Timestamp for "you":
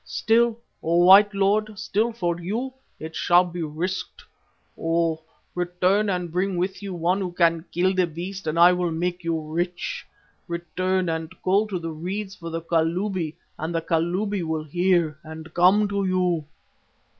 2.39-2.73, 6.81-6.91, 9.23-9.39, 16.03-16.45